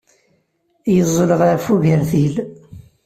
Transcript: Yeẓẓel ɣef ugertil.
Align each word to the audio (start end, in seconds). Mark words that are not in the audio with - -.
Yeẓẓel 0.95 1.31
ɣef 1.39 1.65
ugertil. 1.73 2.35